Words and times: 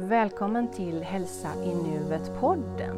Välkommen 0.00 0.68
till 0.68 1.02
Hälsa 1.02 1.48
i 1.64 1.74
nuet-podden. 1.74 2.96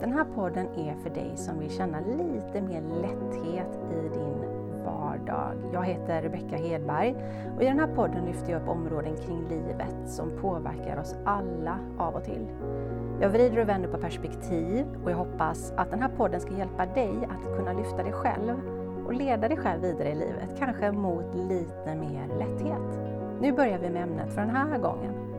Den 0.00 0.12
här 0.12 0.24
podden 0.34 0.66
är 0.66 0.94
för 1.02 1.10
dig 1.10 1.32
som 1.36 1.58
vill 1.58 1.70
känna 1.70 2.00
lite 2.00 2.60
mer 2.60 2.80
lätthet 2.80 3.78
i 3.90 4.18
din 4.18 4.44
vardag. 4.84 5.52
Jag 5.72 5.84
heter 5.84 6.22
Rebecka 6.22 6.56
Hedberg 6.56 7.14
och 7.56 7.62
i 7.62 7.66
den 7.66 7.78
här 7.78 7.94
podden 7.94 8.24
lyfter 8.24 8.52
jag 8.52 8.62
upp 8.62 8.68
områden 8.68 9.16
kring 9.16 9.48
livet 9.48 9.96
som 10.06 10.30
påverkar 10.40 11.00
oss 11.00 11.14
alla 11.24 11.78
av 11.98 12.14
och 12.14 12.24
till. 12.24 12.46
Jag 13.20 13.30
vrider 13.30 13.62
och 13.62 13.68
vänder 13.68 13.88
på 13.88 13.98
perspektiv 13.98 14.86
och 15.04 15.10
jag 15.10 15.16
hoppas 15.16 15.72
att 15.76 15.90
den 15.90 16.02
här 16.02 16.10
podden 16.16 16.40
ska 16.40 16.56
hjälpa 16.58 16.86
dig 16.86 17.28
att 17.30 17.56
kunna 17.56 17.72
lyfta 17.72 18.02
dig 18.02 18.12
själv 18.12 18.56
och 19.06 19.14
leda 19.14 19.48
dig 19.48 19.56
själv 19.56 19.82
vidare 19.82 20.10
i 20.10 20.14
livet, 20.14 20.58
kanske 20.58 20.92
mot 20.92 21.34
lite 21.34 21.94
mer 21.94 22.28
lätthet. 22.38 23.00
Nu 23.40 23.52
börjar 23.52 23.78
vi 23.78 23.90
med 23.90 24.02
ämnet 24.02 24.32
för 24.32 24.40
den 24.40 24.50
här 24.50 24.78
gången. 24.78 25.29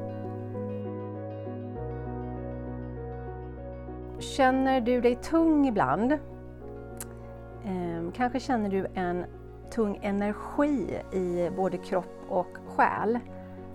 Känner 4.22 4.82
du 4.82 5.02
dig 5.02 5.16
tung 5.16 5.68
ibland? 5.68 6.18
Ehm, 7.66 8.12
kanske 8.12 8.40
känner 8.40 8.70
du 8.70 8.88
en 8.94 9.26
tung 9.72 10.00
energi 10.02 11.00
i 11.12 11.50
både 11.56 11.78
kropp 11.78 12.26
och 12.30 12.58
själ. 12.68 13.20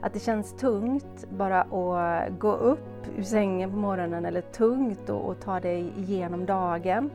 Att 0.02 0.12
det 0.12 0.18
känns 0.18 0.56
tungt 0.56 1.24
bara 1.30 1.62
att 1.62 2.38
gå 2.38 2.52
upp 2.52 3.06
ur 3.16 3.22
sängen 3.22 3.70
på 3.70 3.76
morgonen 3.76 4.24
eller 4.24 4.40
tungt 4.40 5.10
att 5.10 5.40
ta 5.40 5.60
dig 5.60 5.92
igenom 5.96 6.46
dagen. 6.46 7.10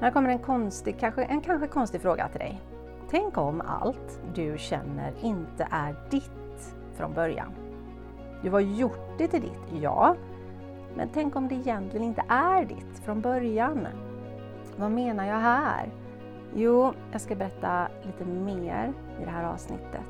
Här 0.00 0.10
kommer 0.10 0.30
en 0.30 0.38
konstig, 0.38 0.98
kanske, 1.00 1.24
en 1.24 1.40
kanske 1.40 1.66
konstig 1.66 2.00
fråga 2.00 2.28
till 2.28 2.40
dig. 2.40 2.60
Tänk 3.10 3.38
om 3.38 3.60
allt 3.60 4.20
du 4.34 4.54
känner 4.58 5.12
inte 5.22 5.68
är 5.70 5.94
ditt 6.10 6.76
från 6.94 7.14
början. 7.14 7.52
Du 8.42 8.50
har 8.50 8.60
gjort 8.60 9.18
det 9.18 9.28
till 9.28 9.40
ditt, 9.40 9.82
ja. 9.82 10.16
Men 10.96 11.08
tänk 11.12 11.36
om 11.36 11.48
det 11.48 11.54
egentligen 11.54 12.06
inte 12.06 12.24
är 12.28 12.64
ditt 12.64 12.98
från 13.04 13.20
början? 13.20 13.88
Vad 14.76 14.90
menar 14.90 15.24
jag 15.24 15.40
här? 15.40 15.90
Jo, 16.54 16.92
jag 17.12 17.20
ska 17.20 17.34
berätta 17.34 17.88
lite 18.02 18.24
mer 18.24 18.92
i 19.20 19.24
det 19.24 19.30
här 19.30 19.44
avsnittet. 19.44 20.00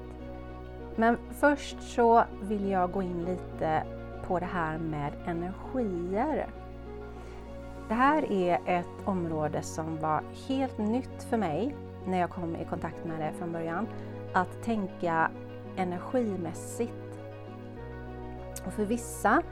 Men 0.96 1.18
först 1.30 1.82
så 1.82 2.24
vill 2.42 2.68
jag 2.68 2.92
gå 2.92 3.02
in 3.02 3.24
lite 3.24 3.82
på 4.26 4.38
det 4.38 4.46
här 4.46 4.78
med 4.78 5.12
energier. 5.26 6.46
Det 7.88 7.94
här 7.94 8.32
är 8.32 8.60
ett 8.66 9.04
område 9.04 9.62
som 9.62 10.00
var 10.00 10.22
helt 10.48 10.78
nytt 10.78 11.22
för 11.22 11.36
mig 11.36 11.74
när 12.06 12.18
jag 12.18 12.30
kom 12.30 12.56
i 12.56 12.64
kontakt 12.64 13.04
med 13.04 13.20
det 13.20 13.32
från 13.38 13.52
början. 13.52 13.86
Att 14.32 14.62
tänka 14.62 15.30
energimässigt. 15.76 16.92
Och 18.66 18.72
för 18.72 18.84
vissa 18.84 19.42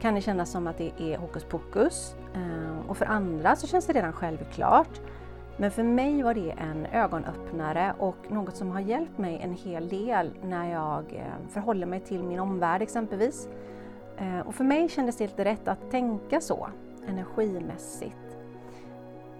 kan 0.00 0.14
det 0.14 0.20
kännas 0.20 0.50
som 0.50 0.66
att 0.66 0.78
det 0.78 0.92
är 0.98 1.18
hokus 1.18 1.44
pokus 1.44 2.16
ehm, 2.34 2.88
och 2.88 2.96
för 2.96 3.06
andra 3.06 3.56
så 3.56 3.66
känns 3.66 3.86
det 3.86 3.92
redan 3.92 4.12
självklart. 4.12 5.00
Men 5.56 5.70
för 5.70 5.82
mig 5.82 6.22
var 6.22 6.34
det 6.34 6.50
en 6.50 6.86
ögonöppnare 6.86 7.94
och 7.98 8.16
något 8.28 8.56
som 8.56 8.70
har 8.70 8.80
hjälpt 8.80 9.18
mig 9.18 9.40
en 9.42 9.52
hel 9.52 9.88
del 9.88 10.30
när 10.42 10.70
jag 10.70 11.12
ehm, 11.12 11.48
förhåller 11.48 11.86
mig 11.86 12.00
till 12.00 12.22
min 12.22 12.40
omvärld 12.40 12.82
exempelvis. 12.82 13.48
Ehm, 14.18 14.40
och 14.40 14.54
för 14.54 14.64
mig 14.64 14.88
kändes 14.88 15.16
det 15.16 15.24
helt 15.24 15.38
rätt 15.38 15.68
att 15.68 15.90
tänka 15.90 16.40
så, 16.40 16.68
energimässigt. 17.06 18.16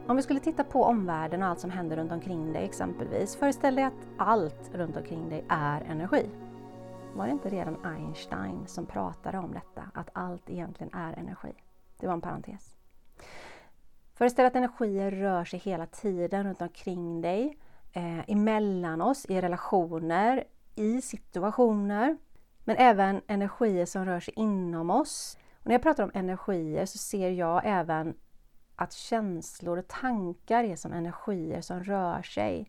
Om 0.06 0.16
vi 0.16 0.22
skulle 0.22 0.40
titta 0.40 0.64
på 0.64 0.84
omvärlden 0.84 1.42
och 1.42 1.48
allt 1.48 1.60
som 1.60 1.70
händer 1.70 1.96
runt 1.96 2.12
omkring 2.12 2.52
dig 2.52 2.64
exempelvis. 2.64 3.36
Föreställ 3.36 3.74
dig 3.74 3.84
att 3.84 4.06
allt 4.16 4.70
runt 4.74 4.96
omkring 4.96 5.28
dig 5.28 5.44
är 5.48 5.80
energi. 5.80 6.30
Var 7.20 7.26
det 7.26 7.32
inte 7.32 7.48
redan 7.48 7.84
Einstein 7.84 8.66
som 8.66 8.86
pratade 8.86 9.38
om 9.38 9.54
detta, 9.54 9.90
att 9.94 10.08
allt 10.12 10.50
egentligen 10.50 10.94
är 10.94 11.12
energi? 11.12 11.52
Det 11.98 12.06
var 12.06 12.14
en 12.14 12.20
parentes. 12.20 12.76
Föreställ 14.14 14.46
att 14.46 14.56
energier 14.56 15.10
rör 15.10 15.44
sig 15.44 15.58
hela 15.58 15.86
tiden 15.86 16.44
runt 16.44 16.62
omkring 16.62 17.20
dig, 17.20 17.58
eh, 17.92 18.30
emellan 18.30 19.00
oss, 19.00 19.26
i 19.28 19.40
relationer, 19.40 20.44
i 20.74 21.02
situationer, 21.02 22.16
men 22.64 22.76
även 22.76 23.20
energier 23.26 23.86
som 23.86 24.04
rör 24.04 24.20
sig 24.20 24.34
inom 24.36 24.90
oss. 24.90 25.38
Och 25.58 25.66
när 25.66 25.74
jag 25.74 25.82
pratar 25.82 26.04
om 26.04 26.10
energier 26.14 26.86
så 26.86 26.98
ser 26.98 27.30
jag 27.30 27.62
även 27.64 28.14
att 28.76 28.92
känslor 28.92 29.78
och 29.78 29.88
tankar 29.88 30.64
är 30.64 30.76
som 30.76 30.92
energier 30.92 31.60
som 31.60 31.84
rör 31.84 32.22
sig. 32.22 32.68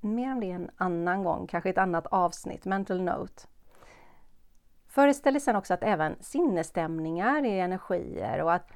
Mer 0.00 0.32
om 0.32 0.40
det 0.40 0.50
en 0.50 0.70
annan 0.76 1.24
gång, 1.24 1.46
kanske 1.46 1.70
ett 1.70 1.78
annat 1.78 2.06
avsnitt, 2.06 2.64
mental 2.64 3.02
note. 3.02 3.42
Föreställ 4.88 5.34
dig 5.34 5.40
sen 5.40 5.56
också 5.56 5.74
att 5.74 5.82
även 5.82 6.16
sinnesstämningar 6.20 7.44
är 7.44 7.64
energier 7.64 8.42
och 8.42 8.52
att 8.52 8.70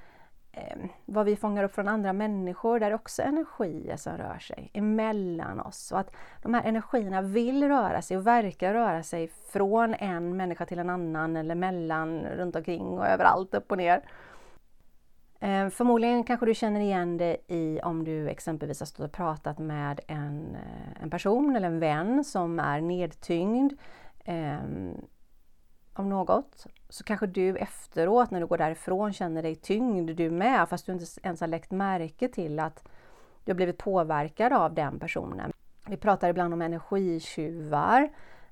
eh, 0.53 0.77
vad 1.05 1.27
vi 1.27 1.37
fångar 1.37 1.65
upp 1.65 1.75
från 1.75 1.89
andra 1.89 2.13
människor, 2.13 2.81
där 2.81 2.91
är 2.91 2.95
också 2.95 3.23
energier 3.23 3.97
som 3.97 4.17
rör 4.17 4.39
sig 4.39 4.71
emellan 4.75 5.61
oss. 5.61 5.93
Och 5.93 5.99
att 5.99 6.15
de 6.43 6.55
här 6.55 6.65
energierna 6.65 7.23
vill 7.23 7.69
röra 7.69 8.03
sig 8.03 8.17
och 8.17 8.27
verkar 8.27 8.75
röra 8.75 9.03
sig 9.03 9.29
från 9.29 9.95
en 9.95 10.37
människa 10.37 10.67
till 10.67 10.79
en 10.79 10.91
annan 10.91 11.37
eller 11.37 11.55
mellan, 11.55 12.21
runt 12.25 12.57
omkring 12.57 12.87
och 12.99 13.07
överallt, 13.07 13.55
upp 13.55 13.71
och 13.71 13.79
ner. 13.79 14.03
Eh, 15.45 15.69
förmodligen 15.69 16.25
kanske 16.25 16.47
du 16.47 16.55
känner 16.55 16.81
igen 16.81 17.17
det 17.17 17.37
i 17.49 17.81
om 17.83 18.05
du 18.05 18.29
exempelvis 18.29 18.81
har 18.81 18.87
stått 18.87 19.07
och 19.07 19.13
pratat 19.13 19.59
med 19.59 20.01
en, 20.07 20.55
eh, 20.55 21.03
en 21.03 21.11
person 21.11 21.57
eller 21.57 21.69
en 21.69 21.81
vän 21.81 22.25
som 22.25 22.59
är 22.59 22.81
nedtyngd 22.81 23.73
eh, 24.25 24.59
av 25.93 26.07
något. 26.07 26.67
Så 26.89 27.05
kanske 27.05 27.27
du 27.27 27.57
efteråt 27.57 28.31
när 28.31 28.41
du 28.41 28.47
går 28.47 28.59
därifrån 28.59 29.13
känner 29.13 29.43
dig 29.43 29.55
tyngd 29.55 30.11
du 30.17 30.31
med 30.31 30.69
fast 30.69 30.87
du 30.87 30.93
inte 30.93 31.07
ens 31.23 31.41
har 31.41 31.49
läckt 31.49 31.71
märke 31.71 32.29
till 32.29 32.61
att 32.61 32.89
du 33.45 33.53
har 33.53 33.57
blivit 33.57 33.79
påverkad 33.79 34.53
av 34.53 34.75
den 34.75 34.99
personen. 34.99 35.53
Vi 35.87 35.97
pratar 35.97 36.29
ibland 36.29 36.55
om 36.55 36.63
energitjuvar 36.63 38.09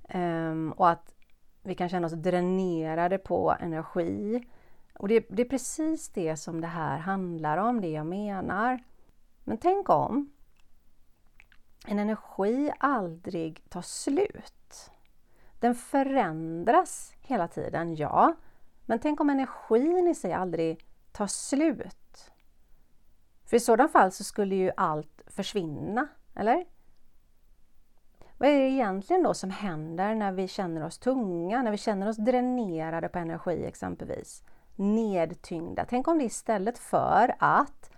eh, 0.09 0.71
och 0.77 0.91
att 0.91 1.15
vi 1.63 1.75
kan 1.75 1.89
känna 1.89 2.07
oss 2.07 2.13
dränerade 2.13 3.19
på 3.19 3.57
energi. 3.61 4.45
Och 4.93 5.09
det, 5.09 5.27
det, 5.29 5.43
är 5.43 5.49
precis 5.49 6.09
det 6.09 6.37
som 6.37 6.61
det 6.61 6.67
här 6.67 6.99
handlar 6.99 7.59
om, 7.59 7.81
det 7.81 7.89
jag 7.89 8.07
menar. 8.07 8.85
Men 9.45 9.59
tänk 9.59 9.89
om 9.89 10.31
en 11.87 11.99
energi 11.99 12.73
aldrig 12.79 13.65
tar 13.69 13.83
slut. 13.83 14.91
Den 15.61 15.75
förändras 15.75 17.15
hela 17.21 17.49
tiden, 17.49 17.97
ja. 17.97 18.35
Men 18.87 18.99
tänk 18.99 19.21
om 19.21 19.31
energin 19.31 20.09
i 20.09 20.15
sig 20.15 20.33
aldrig 20.33 20.87
tar 21.13 21.27
slut. 21.27 22.31
För 23.45 23.57
i 23.57 23.61
sådana 23.61 23.89
fall 23.89 24.13
så 24.13 24.25
skulle 24.25 24.55
ju 24.55 24.71
allt 24.77 25.23
försvinna, 25.27 26.09
eller? 26.35 26.67
Vad 28.39 28.49
är 28.49 28.59
det 28.59 28.71
egentligen 28.71 29.23
då 29.23 29.35
som 29.35 29.51
händer 29.51 30.15
när 30.15 30.33
vi 30.33 30.49
känner 30.49 30.85
oss 30.85 30.99
tunga, 30.99 31.63
när 31.63 31.71
vi 31.71 31.79
känner 31.79 32.09
oss 32.09 32.17
dränerade 32.17 33.09
på 33.09 33.19
energi 33.19 33.65
exempelvis? 33.65 34.45
Nedtyngda. 34.77 35.85
Tänk 35.89 36.09
om 36.09 36.19
det 36.19 36.25
istället 36.25 36.79
för 36.79 37.35
att 37.39 37.91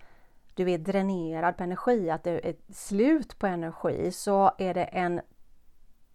du 0.53 0.71
är 0.71 0.77
dränerad 0.77 1.57
på 1.57 1.63
energi, 1.63 2.09
att 2.09 2.23
det 2.23 2.49
är 2.49 2.55
slut 2.73 3.39
på 3.39 3.47
energi, 3.47 4.11
så 4.11 4.51
är 4.57 4.73
det 4.73 4.83
en 4.83 5.21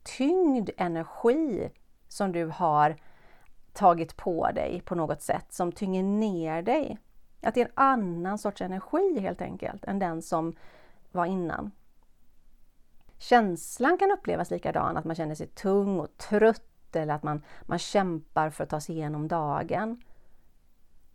tyngd 0.02 0.70
energi 0.76 1.70
som 2.08 2.32
du 2.32 2.46
har 2.46 2.96
tagit 3.72 4.16
på 4.16 4.50
dig 4.54 4.82
på 4.84 4.94
något 4.94 5.22
sätt, 5.22 5.52
som 5.52 5.72
tynger 5.72 6.02
ner 6.02 6.62
dig. 6.62 6.98
Att 7.42 7.54
det 7.54 7.60
är 7.60 7.66
en 7.66 7.72
annan 7.74 8.38
sorts 8.38 8.60
energi 8.60 9.18
helt 9.20 9.42
enkelt 9.42 9.84
än 9.84 9.98
den 9.98 10.22
som 10.22 10.56
var 11.12 11.26
innan. 11.26 11.70
Känslan 13.18 13.98
kan 13.98 14.12
upplevas 14.12 14.50
likadan, 14.50 14.96
att 14.96 15.04
man 15.04 15.16
känner 15.16 15.34
sig 15.34 15.46
tung 15.46 16.00
och 16.00 16.16
trött 16.16 16.96
eller 16.96 17.14
att 17.14 17.22
man, 17.22 17.42
man 17.62 17.78
kämpar 17.78 18.50
för 18.50 18.64
att 18.64 18.70
ta 18.70 18.80
sig 18.80 18.94
igenom 18.94 19.28
dagen. 19.28 20.02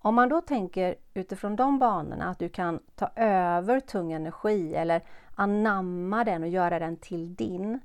Om 0.06 0.16
man 0.16 0.30
då 0.30 0.42
tänker 0.42 0.96
utifrån 1.14 1.56
de 1.56 1.80
banorna 1.80 2.30
att 2.30 2.40
du 2.40 2.50
kan 2.50 2.80
ta 2.96 3.12
över 3.16 3.80
tung 3.80 4.12
energi 4.12 4.76
eller 4.76 5.04
anamma 5.36 6.24
den 6.24 6.44
och 6.44 6.50
göra 6.50 6.80
den 6.80 6.98
till 6.98 7.36
din. 7.36 7.80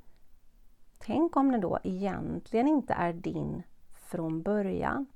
Tänk 0.98 1.36
om 1.36 1.52
den 1.52 1.60
då 1.60 1.78
egentligen 1.84 2.68
inte 2.68 2.94
är 2.94 3.12
din 3.12 3.62
från 3.92 4.42
början. 4.42 5.06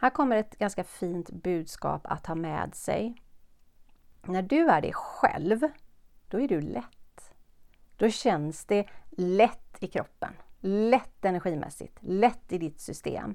Här 0.00 0.10
kommer 0.10 0.36
ett 0.36 0.58
ganska 0.58 0.84
fint 0.84 1.30
budskap 1.30 2.00
att 2.04 2.26
ha 2.26 2.34
med 2.34 2.74
sig. 2.74 3.14
När 4.22 4.42
du 4.42 4.68
är 4.68 4.80
dig 4.80 4.92
själv, 4.94 5.60
då 6.28 6.40
är 6.40 6.48
du 6.48 6.60
lätt. 6.60 7.34
Då 7.96 8.08
känns 8.08 8.64
det 8.64 8.88
lätt 9.10 9.82
i 9.82 9.86
kroppen, 9.86 10.32
lätt 10.60 11.24
energimässigt, 11.24 11.98
lätt 12.00 12.52
i 12.52 12.58
ditt 12.58 12.80
system. 12.80 13.34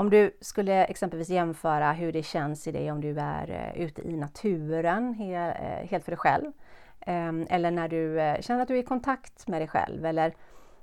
Om 0.00 0.10
du 0.10 0.36
skulle 0.40 0.84
exempelvis 0.84 1.28
jämföra 1.28 1.92
hur 1.92 2.12
det 2.12 2.22
känns 2.22 2.66
i 2.66 2.72
dig 2.72 2.92
om 2.92 3.00
du 3.00 3.20
är 3.20 3.50
eh, 3.50 3.82
ute 3.82 4.02
i 4.02 4.16
naturen 4.16 5.20
eh, 5.20 5.88
helt 5.90 6.04
för 6.04 6.12
dig 6.12 6.18
själv. 6.18 6.52
Ehm, 7.00 7.46
eller 7.50 7.70
när 7.70 7.88
du 7.88 8.20
eh, 8.20 8.40
känner 8.40 8.62
att 8.62 8.68
du 8.68 8.74
är 8.74 8.82
i 8.82 8.86
kontakt 8.86 9.48
med 9.48 9.60
dig 9.60 9.68
själv 9.68 10.06
eller 10.06 10.34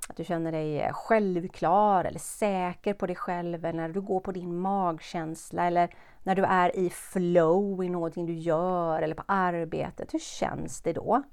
att 0.09 0.17
du 0.17 0.23
känner 0.23 0.51
dig 0.51 0.89
självklar 0.93 2.05
eller 2.05 2.19
säker 2.19 2.93
på 2.93 3.07
dig 3.07 3.15
själv 3.15 3.65
eller 3.65 3.81
när 3.81 3.89
du 3.89 4.01
går 4.01 4.19
på 4.19 4.31
din 4.31 4.59
magkänsla 4.59 5.65
eller 5.65 5.95
när 6.23 6.35
du 6.35 6.43
är 6.43 6.75
i 6.75 6.89
flow 6.89 7.83
i 7.83 7.89
någonting 7.89 8.25
du 8.25 8.33
gör 8.33 9.01
eller 9.01 9.15
på 9.15 9.23
arbetet. 9.27 10.13
Hur 10.13 10.19
känns 10.19 10.81
det 10.81 10.93
då? 10.93 11.23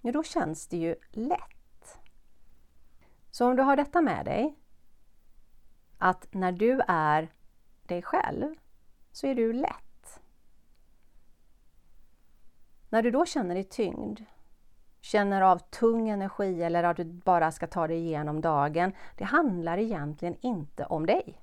Jo, 0.00 0.12
då 0.12 0.22
känns 0.22 0.68
det 0.68 0.76
ju 0.76 0.94
lätt. 1.10 1.98
Så 3.30 3.46
om 3.46 3.56
du 3.56 3.62
har 3.62 3.76
detta 3.76 4.00
med 4.00 4.24
dig, 4.24 4.56
att 6.02 6.26
när 6.30 6.52
du 6.52 6.80
är 6.88 7.32
dig 7.82 8.02
själv 8.02 8.54
så 9.12 9.26
är 9.26 9.34
du 9.34 9.52
lätt. 9.52 10.20
När 12.88 13.02
du 13.02 13.10
då 13.10 13.26
känner 13.26 13.54
dig 13.54 13.64
tyngd, 13.64 14.20
känner 15.00 15.42
av 15.42 15.58
tung 15.58 16.08
energi 16.08 16.62
eller 16.62 16.84
att 16.84 16.96
du 16.96 17.04
bara 17.04 17.52
ska 17.52 17.66
ta 17.66 17.86
dig 17.86 17.98
igenom 17.98 18.40
dagen. 18.40 18.92
Det 19.16 19.24
handlar 19.24 19.78
egentligen 19.78 20.36
inte 20.40 20.84
om 20.84 21.06
dig. 21.06 21.42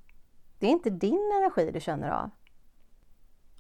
Det 0.60 0.68
är 0.68 0.72
inte 0.72 0.90
din 0.90 1.32
energi 1.40 1.72
du 1.72 1.80
känner 1.80 2.10
av. 2.10 2.30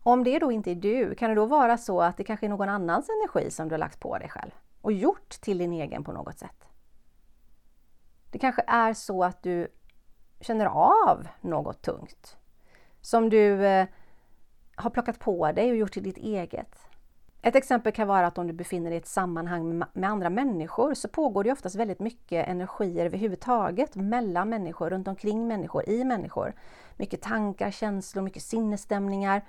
Om 0.03 0.23
det 0.23 0.39
då 0.39 0.51
inte 0.51 0.71
är 0.71 0.75
du, 0.75 1.15
kan 1.15 1.29
det 1.29 1.35
då 1.35 1.45
vara 1.45 1.77
så 1.77 2.01
att 2.01 2.17
det 2.17 2.23
kanske 2.23 2.45
är 2.45 2.49
någon 2.49 2.69
annans 2.69 3.09
energi 3.09 3.51
som 3.51 3.67
du 3.67 3.73
har 3.73 3.79
lagt 3.79 3.99
på 3.99 4.17
dig 4.17 4.29
själv 4.29 4.51
och 4.81 4.91
gjort 4.91 5.29
till 5.29 5.57
din 5.57 5.73
egen 5.73 6.03
på 6.03 6.11
något 6.11 6.39
sätt? 6.39 6.67
Det 8.31 8.39
kanske 8.39 8.63
är 8.67 8.93
så 8.93 9.23
att 9.23 9.43
du 9.43 9.67
känner 10.41 10.65
av 10.65 11.27
något 11.41 11.81
tungt 11.81 12.37
som 13.01 13.29
du 13.29 13.65
eh, 13.65 13.87
har 14.75 14.89
plockat 14.89 15.19
på 15.19 15.51
dig 15.51 15.71
och 15.71 15.77
gjort 15.77 15.93
till 15.93 16.03
ditt 16.03 16.17
eget. 16.17 16.89
Ett 17.41 17.55
exempel 17.55 17.91
kan 17.91 18.07
vara 18.07 18.27
att 18.27 18.37
om 18.37 18.47
du 18.47 18.53
befinner 18.53 18.89
dig 18.89 18.97
i 18.97 19.01
ett 19.01 19.07
sammanhang 19.07 19.83
med 19.93 20.09
andra 20.09 20.29
människor 20.29 20.93
så 20.93 21.07
pågår 21.07 21.43
det 21.43 21.51
oftast 21.51 21.75
väldigt 21.75 21.99
mycket 21.99 22.47
energier 22.47 23.05
överhuvudtaget 23.05 23.95
mellan 23.95 24.49
människor, 24.49 24.89
runt 24.89 25.07
omkring 25.07 25.47
människor, 25.47 25.89
i 25.89 26.03
människor. 26.03 26.53
Mycket 26.97 27.21
tankar, 27.21 27.71
känslor, 27.71 28.23
mycket 28.23 28.43
sinnesstämningar. 28.43 29.45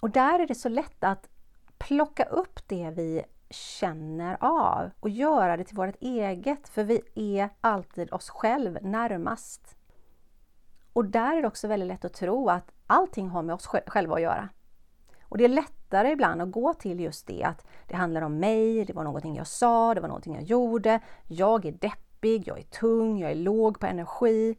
Och 0.00 0.10
där 0.10 0.38
är 0.38 0.46
det 0.46 0.54
så 0.54 0.68
lätt 0.68 1.04
att 1.04 1.28
plocka 1.78 2.24
upp 2.24 2.68
det 2.68 2.90
vi 2.90 3.22
känner 3.50 4.36
av 4.40 4.90
och 5.00 5.10
göra 5.10 5.56
det 5.56 5.64
till 5.64 5.76
vårt 5.76 5.96
eget, 6.00 6.68
för 6.68 6.84
vi 6.84 7.00
är 7.14 7.50
alltid 7.60 8.12
oss 8.12 8.30
själv 8.30 8.78
närmast. 8.82 9.76
Och 10.92 11.04
där 11.04 11.36
är 11.36 11.42
det 11.42 11.48
också 11.48 11.68
väldigt 11.68 11.88
lätt 11.88 12.04
att 12.04 12.14
tro 12.14 12.48
att 12.48 12.72
allting 12.86 13.28
har 13.28 13.42
med 13.42 13.54
oss 13.54 13.66
själva 13.66 14.14
att 14.14 14.22
göra. 14.22 14.48
Och 15.22 15.38
det 15.38 15.44
är 15.44 15.48
lättare 15.48 16.10
ibland 16.10 16.42
att 16.42 16.50
gå 16.50 16.74
till 16.74 17.00
just 17.00 17.26
det 17.26 17.44
att 17.44 17.66
det 17.86 17.96
handlar 17.96 18.22
om 18.22 18.38
mig, 18.38 18.84
det 18.84 18.92
var 18.92 19.04
någonting 19.04 19.36
jag 19.36 19.46
sa, 19.46 19.94
det 19.94 20.00
var 20.00 20.08
någonting 20.08 20.34
jag 20.34 20.42
gjorde, 20.42 21.00
jag 21.26 21.64
är 21.64 21.72
deppig, 21.72 22.48
jag 22.48 22.58
är 22.58 22.62
tung, 22.62 23.18
jag 23.18 23.30
är 23.30 23.34
låg 23.34 23.78
på 23.78 23.86
energi. 23.86 24.58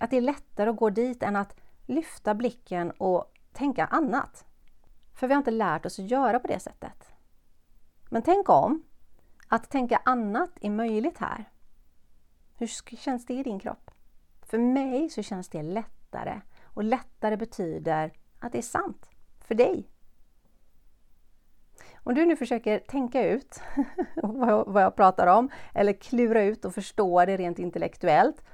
Att 0.00 0.10
det 0.10 0.16
är 0.16 0.20
lättare 0.20 0.70
att 0.70 0.76
gå 0.76 0.90
dit 0.90 1.22
än 1.22 1.36
att 1.36 1.56
lyfta 1.86 2.34
blicken 2.34 2.90
och 2.90 3.32
tänka 3.52 3.86
annat. 3.86 4.44
För 5.14 5.26
vi 5.26 5.34
har 5.34 5.38
inte 5.38 5.50
lärt 5.50 5.86
oss 5.86 5.98
att 5.98 6.10
göra 6.10 6.38
på 6.38 6.46
det 6.48 6.60
sättet. 6.60 7.05
Men 8.08 8.22
tänk 8.22 8.48
om 8.48 8.82
att 9.48 9.70
tänka 9.70 10.00
annat 10.04 10.50
är 10.60 10.70
möjligt 10.70 11.18
här. 11.18 11.44
Hur 12.58 12.96
känns 12.96 13.26
det 13.26 13.34
i 13.34 13.42
din 13.42 13.58
kropp? 13.58 13.90
För 14.42 14.58
mig 14.58 15.10
så 15.10 15.22
känns 15.22 15.48
det 15.48 15.62
lättare 15.62 16.40
och 16.64 16.84
lättare 16.84 17.36
betyder 17.36 18.12
att 18.40 18.52
det 18.52 18.58
är 18.58 18.62
sant 18.62 19.10
för 19.40 19.54
dig. 19.54 19.90
Om 21.94 22.14
du 22.14 22.26
nu 22.26 22.36
försöker 22.36 22.78
tänka 22.78 23.28
ut 23.28 23.60
vad 24.66 24.82
jag 24.82 24.96
pratar 24.96 25.26
om 25.26 25.50
eller 25.74 25.92
klura 25.92 26.42
ut 26.42 26.64
och 26.64 26.74
förstå 26.74 27.24
det 27.24 27.36
rent 27.36 27.58
intellektuellt 27.58 28.44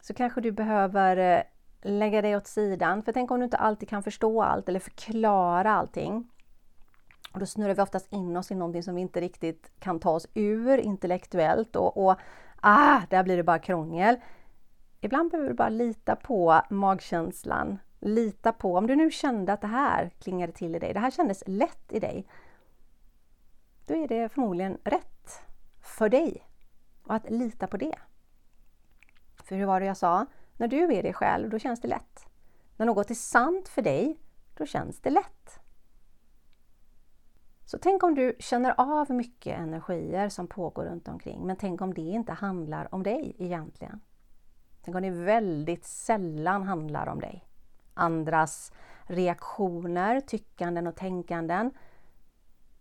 så 0.00 0.14
kanske 0.14 0.40
du 0.40 0.52
behöver 0.52 1.16
eh, 1.16 1.42
lägga 1.82 2.22
dig 2.22 2.36
åt 2.36 2.46
sidan. 2.46 3.02
För 3.02 3.12
tänk 3.12 3.30
om 3.30 3.38
du 3.38 3.44
inte 3.44 3.56
alltid 3.56 3.88
kan 3.88 4.02
förstå 4.02 4.42
allt 4.42 4.68
eller 4.68 4.80
förklara 4.80 5.72
allting. 5.72 6.30
Och 7.36 7.40
då 7.40 7.46
snurrar 7.46 7.74
vi 7.74 7.82
oftast 7.82 8.12
in 8.12 8.36
oss 8.36 8.50
i 8.50 8.54
någonting 8.54 8.82
som 8.82 8.94
vi 8.94 9.00
inte 9.00 9.20
riktigt 9.20 9.70
kan 9.78 10.00
ta 10.00 10.10
oss 10.10 10.26
ur 10.34 10.78
intellektuellt 10.78 11.76
och, 11.76 12.06
och 12.06 12.16
ah, 12.60 13.00
där 13.10 13.22
blir 13.24 13.36
det 13.36 13.42
bara 13.42 13.58
krångel. 13.58 14.16
Ibland 15.00 15.30
behöver 15.30 15.48
du 15.48 15.54
bara 15.54 15.68
lita 15.68 16.16
på 16.16 16.62
magkänslan. 16.70 17.78
Lita 18.00 18.52
på, 18.52 18.76
om 18.76 18.86
du 18.86 18.96
nu 18.96 19.10
kände 19.10 19.52
att 19.52 19.60
det 19.60 19.66
här 19.66 20.10
klingade 20.18 20.52
till 20.52 20.74
i 20.74 20.78
dig, 20.78 20.92
det 20.92 21.00
här 21.00 21.10
kändes 21.10 21.42
lätt 21.46 21.92
i 21.92 22.00
dig. 22.00 22.28
Då 23.86 23.94
är 23.94 24.08
det 24.08 24.28
förmodligen 24.28 24.78
rätt 24.84 25.40
för 25.80 26.08
dig. 26.08 26.42
Och 27.02 27.14
att 27.14 27.30
lita 27.30 27.66
på 27.66 27.76
det. 27.76 27.98
För 29.44 29.56
hur 29.56 29.66
var 29.66 29.80
det 29.80 29.86
jag 29.86 29.96
sa? 29.96 30.26
När 30.56 30.68
du 30.68 30.94
är 30.94 31.02
dig 31.02 31.12
själv, 31.12 31.50
då 31.50 31.58
känns 31.58 31.80
det 31.80 31.88
lätt. 31.88 32.26
När 32.76 32.86
något 32.86 33.10
är 33.10 33.14
sant 33.14 33.68
för 33.68 33.82
dig, 33.82 34.20
då 34.54 34.66
känns 34.66 35.00
det 35.00 35.10
lätt. 35.10 35.60
Så 37.66 37.78
tänk 37.78 38.02
om 38.02 38.14
du 38.14 38.36
känner 38.38 38.74
av 38.80 39.10
mycket 39.10 39.58
energier 39.58 40.28
som 40.28 40.46
pågår 40.46 40.84
runt 40.84 41.08
omkring, 41.08 41.46
men 41.46 41.56
tänk 41.56 41.80
om 41.80 41.94
det 41.94 42.00
inte 42.00 42.32
handlar 42.32 42.94
om 42.94 43.02
dig 43.02 43.36
egentligen. 43.38 44.00
Tänk 44.84 44.94
om 44.94 45.02
det 45.02 45.10
väldigt 45.10 45.84
sällan 45.84 46.62
handlar 46.62 47.06
om 47.06 47.20
dig. 47.20 47.44
Andras 47.94 48.72
reaktioner, 49.06 50.20
tyckanden 50.20 50.86
och 50.86 50.96
tänkanden. 50.96 51.70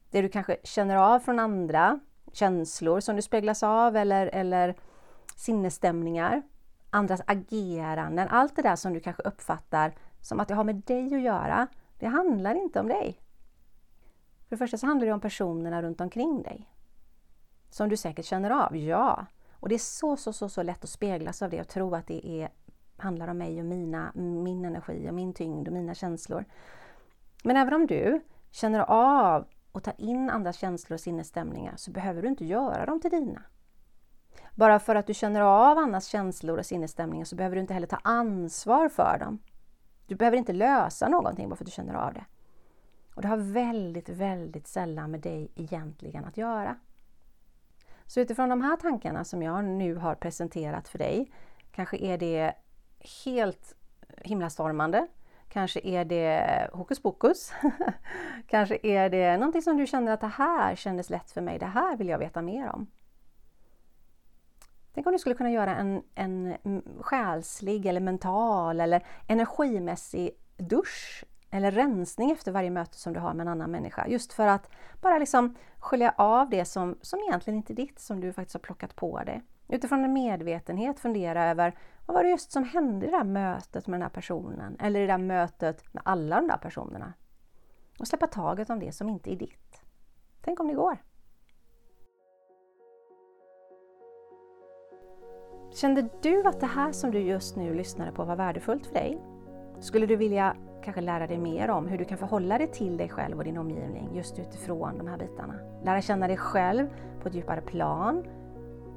Det 0.10 0.22
du 0.22 0.30
kanske 0.30 0.58
känner 0.64 0.96
av 0.96 1.20
från 1.20 1.40
andra, 1.40 2.00
känslor 2.34 3.00
som 3.00 3.16
du 3.16 3.22
speglas 3.22 3.64
av 3.64 3.96
eller, 3.96 4.28
eller 4.28 4.76
sinnesstämningar. 5.36 6.42
Andras 6.90 7.22
ageranden, 7.28 8.28
allt 8.28 8.56
det 8.56 8.62
där 8.62 8.76
som 8.76 8.94
du 8.94 9.00
kanske 9.00 9.24
uppfattar 9.24 9.94
som 10.22 10.40
att 10.40 10.48
det 10.48 10.54
har 10.54 10.64
med 10.64 10.76
dig 10.76 11.16
att 11.16 11.22
göra. 11.22 11.68
Det 12.00 12.08
handlar 12.08 12.56
inte 12.56 12.80
om 12.80 12.88
dig. 12.88 13.22
För 14.58 14.66
det 14.66 14.68
första 14.68 14.78
så 14.78 14.88
handlar 14.88 15.08
det 15.08 15.14
om 15.14 15.22
personerna 15.22 15.82
runt 15.82 16.02
omkring 16.02 16.44
dig. 16.44 16.70
Som 17.70 17.90
du 17.90 17.98
säkert 17.98 18.26
känner 18.26 18.50
av, 18.50 18.78
ja. 18.78 19.26
Och 19.60 19.70
det 19.70 19.76
är 19.76 19.80
så, 19.80 20.18
så, 20.18 20.34
så, 20.34 20.50
så 20.50 20.64
lätt 20.64 20.84
att 20.84 20.90
speglas 20.90 21.42
av 21.42 21.50
det 21.50 21.62
och 21.62 21.68
tro 21.68 21.96
att 21.96 22.08
det 22.08 22.28
är, 22.28 22.50
handlar 22.98 23.28
om 23.28 23.38
mig 23.38 23.60
och 23.60 23.66
mina, 23.66 24.12
min 24.16 24.66
energi 24.66 25.10
och 25.10 25.14
min 25.14 25.34
tyngd 25.34 25.68
och 25.68 25.74
mina 25.74 25.94
känslor. 25.96 26.46
Men 27.44 27.58
även 27.58 27.74
om 27.74 27.88
du 27.88 28.22
känner 28.52 28.80
av 28.80 29.46
och 29.72 29.84
tar 29.84 29.94
in 29.98 30.30
andras 30.30 30.58
känslor 30.58 30.94
och 30.96 31.02
sinnesstämningar 31.02 31.74
så 31.76 31.92
behöver 31.92 32.22
du 32.22 32.28
inte 32.28 32.46
göra 32.46 32.86
dem 32.86 33.02
till 33.02 33.12
dina. 33.12 33.42
Bara 34.56 34.80
för 34.80 34.96
att 34.96 35.08
du 35.08 35.14
känner 35.14 35.42
av 35.42 35.78
andras 35.78 36.06
känslor 36.06 36.58
och 36.58 36.66
sinnesstämningar 36.66 37.26
så 37.26 37.36
behöver 37.36 37.56
du 37.56 37.62
inte 37.62 37.74
heller 37.74 37.88
ta 37.88 38.00
ansvar 38.04 38.90
för 38.90 39.18
dem. 39.20 39.40
Du 40.08 40.16
behöver 40.16 40.38
inte 40.38 40.54
lösa 40.54 41.08
någonting 41.08 41.50
bara 41.50 41.56
för 41.56 41.64
att 41.64 41.68
du 41.68 41.72
känner 41.72 41.94
av 41.94 42.14
det. 42.14 42.26
Och 43.16 43.22
det 43.22 43.28
har 43.28 43.38
väldigt, 43.38 44.10
väldigt 44.10 44.68
sällan 44.68 45.12
med 45.12 45.20
dig 45.20 45.52
egentligen 45.56 46.26
att 46.26 46.38
göra. 46.38 46.76
Så 48.06 48.20
utifrån 48.20 48.50
de 48.50 48.62
här 48.62 48.76
tankarna 48.76 49.24
som 49.24 49.44
jag 49.44 49.64
nu 49.64 49.96
har 49.96 50.16
presenterat 50.16 50.88
för 50.88 50.98
dig, 50.98 51.32
kanske 51.72 51.98
är 51.98 52.18
det 52.18 52.54
helt 53.26 53.76
himlastormande, 54.18 55.08
kanske 55.50 55.80
är 55.84 56.06
det 56.06 56.70
hokus 56.74 57.02
pokus, 57.02 57.54
kanske 58.48 58.78
är 58.84 59.10
det 59.10 59.38
någonting 59.38 59.62
som 59.62 59.78
du 59.78 59.88
känner 59.88 60.12
att 60.12 60.22
det 60.22 60.28
här 60.28 60.76
kändes 60.76 61.10
lätt 61.10 61.32
för 61.32 61.42
mig, 61.42 61.60
det 61.60 61.66
här 61.66 61.98
vill 61.98 62.08
jag 62.08 62.20
veta 62.20 62.42
mer 62.42 62.70
om. 62.70 62.88
Tänk 64.94 65.08
om 65.08 65.14
du 65.14 65.20
skulle 65.20 65.36
kunna 65.36 65.52
göra 65.52 65.76
en, 65.76 66.04
en 66.16 66.58
själslig 67.00 67.86
eller 67.86 68.02
mental 68.02 68.82
eller 68.82 69.06
energimässig 69.28 70.32
dusch 70.58 71.26
eller 71.56 71.72
rensning 71.72 72.32
efter 72.32 72.52
varje 72.52 72.70
möte 72.70 72.98
som 72.98 73.14
du 73.14 73.20
har 73.20 73.34
med 73.34 73.48
en 73.48 73.52
annan 73.52 73.72
människa. 73.72 74.08
Just 74.08 74.34
för 74.34 74.48
att 74.48 74.70
bara 75.02 75.18
liksom 75.18 75.56
skölja 75.80 76.14
av 76.18 76.50
det 76.50 76.66
som, 76.66 76.98
som 77.02 77.20
egentligen 77.20 77.58
inte 77.58 77.74
är 77.74 77.76
ditt, 77.76 78.00
som 78.00 78.22
du 78.22 78.34
faktiskt 78.34 78.54
har 78.54 78.60
plockat 78.60 78.96
på 78.96 79.20
dig. 79.20 79.44
Utifrån 79.68 80.04
en 80.04 80.14
medvetenhet 80.14 81.00
fundera 81.00 81.46
över 81.46 81.78
vad 82.06 82.16
var 82.16 82.24
det 82.24 82.30
just 82.30 82.52
som 82.52 82.64
hände 82.64 83.06
i 83.06 83.12
det 83.12 83.18
där 83.18 83.24
mötet 83.24 83.88
med 83.88 84.00
den 84.00 84.02
här 84.02 84.10
personen 84.10 84.78
eller 84.80 85.00
i 85.00 85.06
det 85.06 85.14
där 85.14 85.18
mötet 85.18 85.94
med 85.94 86.04
alla 86.06 86.36
de 86.36 86.48
där 86.48 86.58
personerna. 86.58 87.14
Och 88.00 88.08
släppa 88.08 88.28
taget 88.28 88.70
om 88.70 88.80
det 88.80 88.92
som 88.92 89.10
inte 89.10 89.32
är 89.32 89.36
ditt. 89.36 89.82
Tänk 90.42 90.60
om 90.60 90.68
det 90.68 90.74
går? 90.74 90.98
Kände 95.74 96.10
du 96.22 96.44
att 96.44 96.60
det 96.60 96.66
här 96.66 96.92
som 96.92 97.12
du 97.12 97.20
just 97.20 97.56
nu 97.56 97.74
lyssnade 97.74 98.12
på 98.12 98.24
var 98.24 98.36
värdefullt 98.36 98.86
för 98.86 98.94
dig? 98.94 99.22
Skulle 99.80 100.06
du 100.06 100.16
vilja 100.16 100.56
kanske 100.86 101.02
lära 101.02 101.28
dig 101.28 101.38
mer 101.38 101.70
om 101.70 101.88
hur 101.88 101.98
du 101.98 102.06
kan 102.06 102.18
förhålla 102.18 102.58
dig 102.58 102.68
till 102.68 102.98
dig 102.98 103.10
själv 103.10 103.38
och 103.38 103.44
din 103.44 103.58
omgivning 103.58 104.10
just 104.14 104.40
utifrån 104.40 104.98
de 104.98 105.08
här 105.08 105.18
bitarna. 105.18 105.54
Lära 105.84 106.02
känna 106.02 106.28
dig 106.28 106.38
själv 106.38 106.88
på 107.22 107.28
ett 107.28 107.36
djupare 107.36 107.62
plan. 107.62 108.24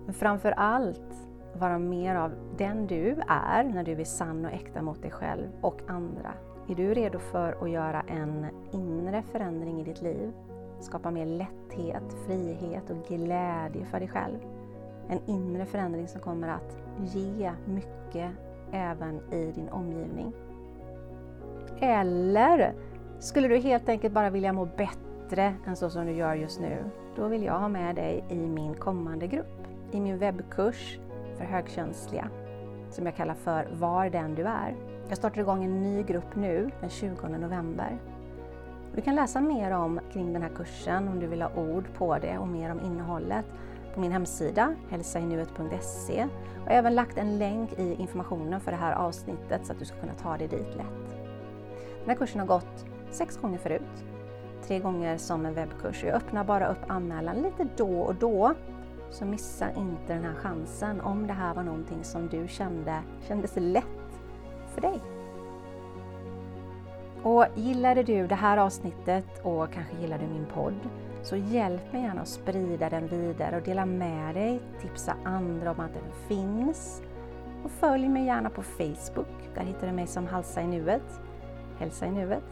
Men 0.05 0.15
framför 0.15 0.53
allt 0.53 1.29
vara 1.53 1.79
mer 1.79 2.15
av 2.15 2.33
den 2.59 2.87
du 2.87 3.21
är 3.29 3.65
när 3.65 3.85
du 3.85 4.01
är 4.01 4.05
sann 4.05 4.45
och 4.45 4.53
äkta 4.53 4.83
mot 4.83 5.03
dig 5.03 5.11
själv 5.11 5.49
och 5.61 5.81
andra. 5.87 6.33
Är 6.69 6.75
du 6.75 6.95
redo 6.95 7.19
för 7.19 7.65
att 7.65 7.71
göra 7.71 8.01
en 8.01 8.47
inre 8.73 9.23
förändring 9.23 9.81
i 9.81 9.85
ditt 9.85 10.03
liv? 10.03 10.33
Skapa 10.81 11.11
mer 11.11 11.27
lätthet, 11.27 12.17
frihet 12.27 12.91
och 12.91 13.09
glädje 13.09 13.85
för 13.85 13.99
dig 13.99 14.09
själv? 14.09 14.39
En 15.09 15.21
inre 15.27 15.67
förändring 15.67 16.09
som 16.09 16.21
kommer 16.21 16.49
att 16.49 16.79
ge 17.15 17.53
mycket 17.65 18.31
även 18.73 19.33
i 19.33 19.53
din 19.53 19.69
omgivning. 19.69 20.33
Eller 21.81 22.75
skulle 23.19 23.49
du 23.49 23.57
helt 23.57 23.89
enkelt 23.89 24.15
bara 24.15 24.31
vilja 24.31 24.53
må 24.53 24.65
bättre 24.65 25.55
än 25.67 25.77
så 25.77 25.91
som 25.91 26.07
du 26.07 26.13
gör 26.13 26.35
just 26.35 26.61
nu? 26.61 26.85
Då 27.17 27.29
vill 27.29 27.43
jag 27.45 27.59
ha 27.59 27.69
med 27.69 27.95
dig 27.95 28.25
i 28.29 28.37
min 28.37 28.75
kommande 28.75 29.27
grupp, 29.27 29.67
i 29.93 30.01
min 30.01 30.19
webbkurs 30.19 30.99
för 31.37 31.45
högkänsliga 31.45 32.31
som 32.91 33.07
jag 33.07 33.17
kallar 33.17 33.35
för 33.35 33.69
Var 33.73 34.11
den 34.11 34.35
du 34.35 34.43
är. 34.43 34.77
Jag 35.09 35.19
startar 35.19 35.41
igång 35.41 35.65
en 35.65 35.83
ny 35.83 36.03
grupp 36.03 36.37
nu 36.37 36.71
den 36.81 36.91
20 36.91 37.29
november. 37.29 37.99
Du 38.95 39.03
kan 39.03 39.15
läsa 39.15 39.41
mer 39.41 39.71
om 39.71 40.01
kring 40.13 40.33
den 40.33 40.43
här 40.43 40.51
kursen 40.57 41.09
om 41.09 41.21
du 41.21 41.27
vill 41.27 41.43
ha 41.43 41.51
ord 41.57 41.85
på 41.95 42.19
det 42.19 42.39
och 42.39 42.49
mer 42.49 42.71
om 42.71 42.81
innehållet 42.81 43.45
på 43.95 44.01
min 44.01 44.13
hemsida 44.13 44.75
hälsainuet.se 44.91 46.27
och 46.65 46.71
även 46.71 46.95
lagt 46.95 47.19
en 47.19 47.39
länk 47.39 47.79
i 47.79 47.95
informationen 47.99 48.61
för 48.61 48.71
det 48.71 48.77
här 48.77 48.93
avsnittet 48.93 49.67
så 49.67 49.73
att 49.73 49.79
du 49.79 49.85
ska 49.85 50.01
kunna 50.01 50.15
ta 50.15 50.37
dig 50.37 50.49
dit 50.49 50.77
lätt. 50.77 51.08
Den 52.09 52.17
här 52.17 52.27
kursen 52.27 52.41
har 52.41 52.47
gått 52.47 52.87
sex 53.11 53.37
gånger 53.37 53.59
förut, 53.59 54.05
tre 54.63 54.79
gånger 54.79 55.17
som 55.17 55.47
en 55.47 55.55
webbkurs. 55.55 56.05
Jag 56.05 56.15
öppnar 56.15 56.45
bara 56.45 56.69
upp 56.69 56.79
anmälan 56.87 57.37
lite 57.37 57.69
då 57.77 58.01
och 58.01 58.15
då 58.15 58.55
så 59.11 59.25
missa 59.25 59.73
inte 59.73 60.15
den 60.15 60.25
här 60.25 60.35
chansen 60.35 61.01
om 61.01 61.27
det 61.27 61.33
här 61.33 61.55
var 61.55 61.63
någonting 61.63 62.05
som 62.05 62.29
du 62.29 62.49
kände 62.49 63.03
kändes 63.29 63.53
lätt 63.57 64.21
för 64.75 64.81
dig. 64.81 65.01
Och 67.23 67.45
gillade 67.55 68.03
du 68.03 68.27
det 68.27 68.35
här 68.35 68.57
avsnittet 68.57 69.41
och 69.43 69.73
kanske 69.73 69.97
gillar 70.01 70.19
du 70.19 70.27
min 70.27 70.47
podd 70.55 70.81
så 71.23 71.37
hjälp 71.37 71.93
mig 71.93 72.03
gärna 72.03 72.21
att 72.21 72.29
sprida 72.29 72.91
den 72.91 73.09
vidare 73.09 73.57
och 73.57 73.63
dela 73.63 73.87
med 73.87 74.35
dig, 74.35 74.61
tipsa 74.81 75.15
andra 75.25 75.71
om 75.71 75.81
att 75.81 75.95
den 75.95 76.13
finns. 76.29 77.03
Och 77.65 77.71
följ 77.71 78.09
mig 78.09 78.25
gärna 78.25 78.51
på 78.51 78.63
Facebook, 78.63 79.51
där 79.55 79.63
hittar 79.63 79.87
du 79.87 79.93
mig 79.93 80.07
som 80.07 80.27
Halsa 80.27 80.63
i 80.63 80.67
nuet, 80.67 81.21
Hälsa 81.79 82.07
i 82.07 82.11
nuet. 82.11 82.43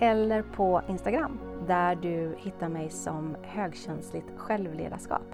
Eller 0.00 0.42
på 0.42 0.82
Instagram, 0.88 1.38
där 1.66 1.94
du 1.94 2.34
hittar 2.38 2.68
mig 2.68 2.90
som 2.90 3.36
Högkänsligt 3.42 4.26
självledarskap. 4.36 5.26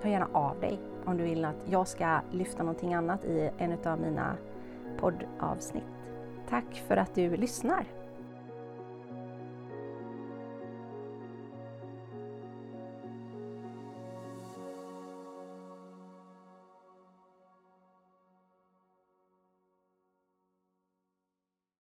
Hör 0.00 0.10
gärna 0.10 0.28
av 0.32 0.60
dig 0.60 0.78
om 1.04 1.16
du 1.16 1.24
vill 1.24 1.44
att 1.44 1.56
jag 1.64 1.88
ska 1.88 2.20
lyfta 2.30 2.62
någonting 2.62 2.94
annat 2.94 3.24
i 3.24 3.50
en 3.58 3.78
av 3.84 4.00
mina 4.00 4.36
poddavsnitt. 4.98 5.84
Tack 6.48 6.84
för 6.88 6.96
att 6.96 7.14
du 7.14 7.36
lyssnar! 7.36 7.99